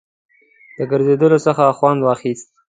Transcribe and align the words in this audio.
له 0.77 0.83
ګرځېدلو 0.91 1.37
څخه 1.45 1.75
خوند 1.77 1.99
واخیست. 2.03 2.47